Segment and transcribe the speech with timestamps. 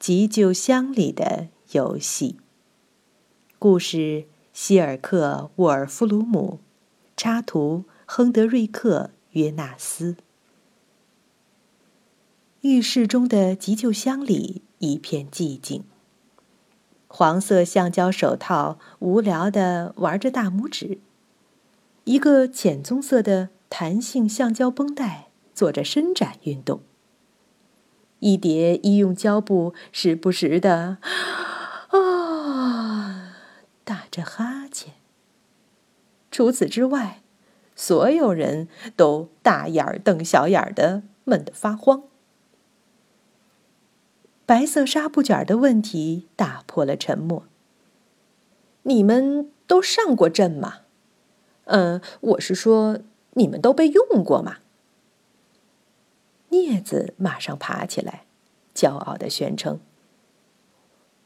[0.00, 2.36] 急救箱里的游戏。
[3.58, 6.58] 故事：希尔克·沃尔夫鲁姆，
[7.18, 10.16] 插图：亨德瑞克·约纳斯。
[12.62, 15.84] 浴室中的急救箱里一片寂静。
[17.06, 20.98] 黄色橡胶手套无聊地玩着大拇指。
[22.04, 26.80] 一个浅棕色的弹性橡胶绷带做着伸展运动。
[28.20, 30.98] 一叠医用胶布时不时的
[31.90, 33.34] 啊
[33.84, 34.94] 打着哈欠。
[36.30, 37.22] 除此之外，
[37.74, 42.04] 所有人都大眼瞪小眼的，闷得发慌。
[44.46, 47.44] 白色纱布卷的问题打破了沉默。
[48.82, 50.78] 你们都上过阵吗？
[51.64, 53.00] 嗯，我是说，
[53.34, 54.58] 你们都被用过吗？
[56.50, 58.24] 镊子马上爬起来，
[58.74, 59.80] 骄傲地宣称：“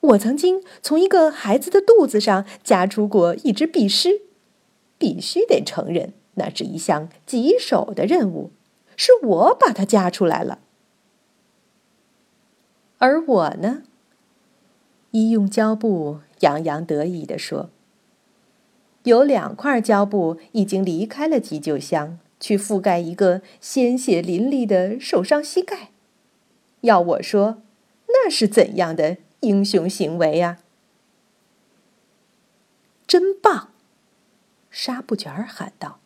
[0.00, 4.20] 我曾经从一个孩子的肚子上夹出过一只壁虱，
[4.98, 8.50] 必须得承认，那是一项棘手的任务，
[8.96, 10.58] 是我把它夹出来了。
[12.98, 13.82] 而我呢？”
[15.12, 17.70] 医用胶布洋洋得意地说
[19.04, 25.92] ：“有两块胶布已经离开了急救箱。”去覆盖一个鲜血淋漓的受伤膝盖，
[26.82, 27.62] 要我说，
[28.08, 30.58] 那是怎样的英雄行为呀？
[33.06, 33.70] 真棒！
[34.70, 36.00] 纱布卷儿喊道。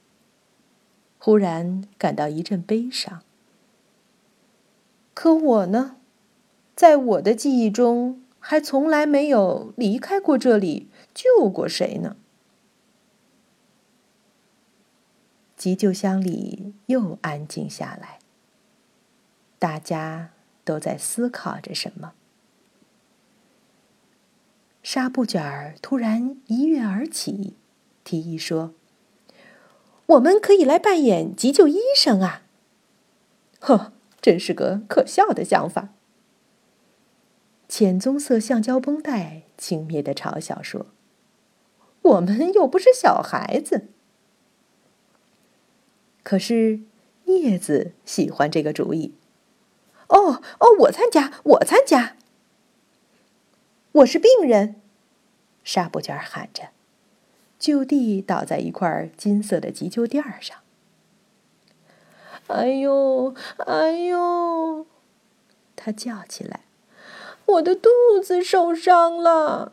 [1.18, 3.22] 忽然感到一阵悲伤。
[5.14, 5.96] 可我呢，
[6.76, 12.16] 在我的记忆中，还从来没有离开过这里，救过谁呢？
[15.58, 18.20] 急救箱里又安静下来，
[19.58, 20.30] 大家
[20.64, 22.12] 都在思考着什么。
[24.84, 27.56] 纱布卷儿突然一跃而起，
[28.04, 28.72] 提议说
[30.06, 32.44] ：“我们可以来扮演急救医生啊！”
[33.58, 35.88] 呵，真是个可笑的想法。
[37.68, 40.86] 浅棕色橡胶绷带轻蔑的嘲笑说
[42.00, 43.88] ：“我们又不是小孩子。”
[46.28, 46.80] 可是，
[47.24, 49.14] 镊子喜欢这个主意。
[50.08, 52.18] 哦哦，我参加，我参加。
[53.92, 54.78] 我是病人，
[55.64, 56.68] 纱布卷喊着，
[57.58, 60.58] 就地倒在一块金色的急救垫上。
[62.48, 63.34] 哎呦，
[63.64, 64.84] 哎呦！
[65.74, 66.64] 他叫起来
[67.56, 67.88] ：“我的肚
[68.22, 69.72] 子受伤了。”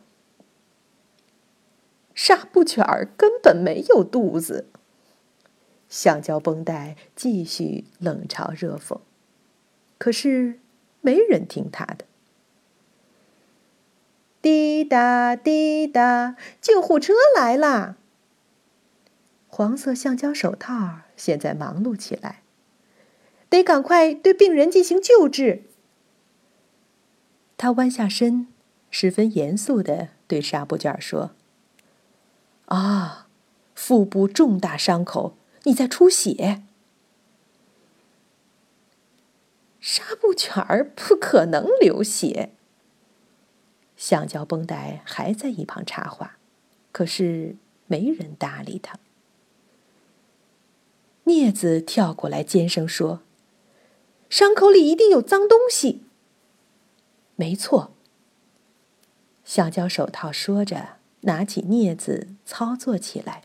[2.16, 2.82] 纱布卷
[3.18, 4.70] 根本没有肚子。
[5.96, 9.00] 橡胶绷带继续冷嘲热讽，
[9.98, 10.60] 可是
[11.00, 12.04] 没人听他的。
[14.42, 17.96] 滴答滴答，救护车来啦！
[19.48, 22.42] 黄色橡胶手套现在忙碌起来，
[23.50, 25.64] 得赶快对病人进行救治。
[27.56, 28.48] 他弯下身，
[28.92, 31.32] 十分严肃的对纱布卷说
[32.68, 33.30] ：“啊，
[33.74, 36.64] 腹部重大伤口。”你在出血，
[39.80, 42.52] 纱布卷儿不可能流血。
[43.98, 46.38] 橡胶绷带还在一旁插话，
[46.92, 47.56] 可是
[47.88, 49.00] 没人搭理他。
[51.24, 53.22] 镊子跳过来尖声说
[54.30, 56.04] ：“伤口里一定有脏东西。”
[57.36, 57.92] 没错。
[59.44, 63.45] 橡胶手套说着，拿起镊子操作起来。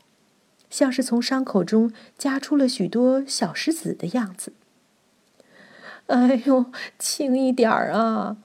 [0.71, 4.53] 像是从伤口中夹出了许多小石子的样子。
[6.07, 6.65] 哎呦，
[6.97, 8.37] 轻一点儿啊！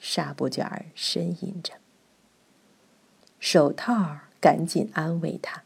[0.00, 1.74] 纱布卷儿呻吟着。
[3.38, 5.62] 手套赶紧安慰他：“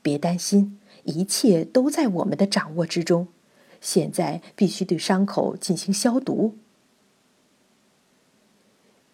[0.00, 3.28] 别担心，一切都在我们的掌握之中。
[3.80, 6.56] 现在必须对伤口进行消毒。”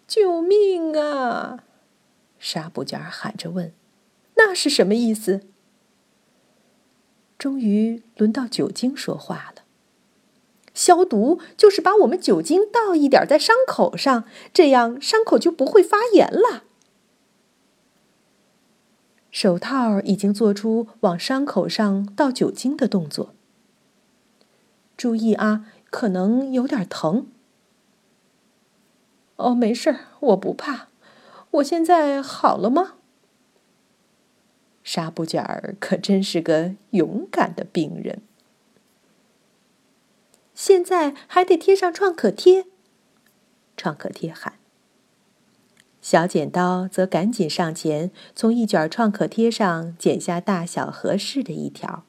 [0.06, 1.64] 救命啊！
[2.38, 3.72] 纱布卷儿喊着问。
[4.54, 5.40] 是什么意思？
[7.36, 9.62] 终于轮到酒精说话了。
[10.72, 16.64] 消毒就是把我们酒精倒一点在伤口上，这样伤口就不会发炎了。
[19.30, 23.34] 手套已经做出往伤口上倒酒精的动作。
[24.96, 27.26] 注意啊，可能有点疼。
[29.36, 30.88] 哦，没事儿，我不怕。
[31.50, 32.94] 我现在好了吗？
[34.84, 38.22] 纱布卷儿可真是个勇敢的病人。
[40.54, 42.66] 现在还得贴上创可贴。
[43.76, 44.54] 创可贴喊。
[46.00, 52.04] 小剪刀则赶紧上前，从一卷创可贴上剪下大小合适的一条。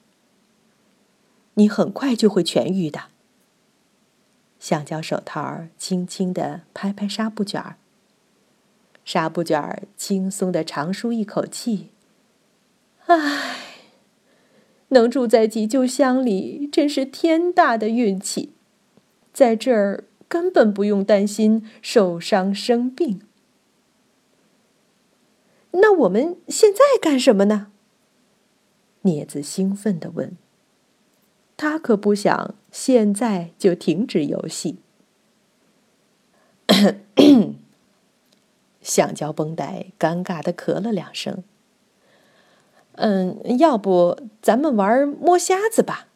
[1.53, 3.05] 你很快就会痊愈的。
[4.59, 7.77] 橡胶手套轻轻地拍拍纱布卷儿，
[9.05, 11.91] 纱布卷儿轻松地长舒一口气。
[13.07, 13.57] 唉，
[14.89, 18.53] 能住在急救箱里真是天大的运气，
[19.31, 23.21] 在这儿根本不用担心受伤生病。
[25.71, 27.67] 那我们现在干什么呢？
[29.03, 30.35] 镊子兴奋地问。
[31.57, 34.77] 他可不想现在就停止游戏。
[38.81, 41.43] 橡胶绷带尴尬的咳了两声。
[42.97, 46.07] 嗯，要不咱们玩摸瞎子吧？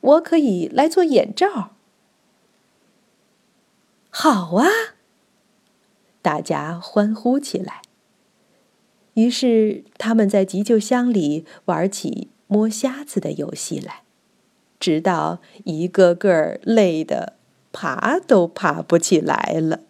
[0.00, 1.70] 我可以来做眼罩。
[4.10, 4.66] 好啊！
[6.22, 7.82] 大家欢呼起来。
[9.14, 14.02] 于是他们在急救箱里玩起摸瞎子的游戏来。
[14.80, 17.32] 直到一个个累得
[17.72, 19.80] 爬都爬不起来了。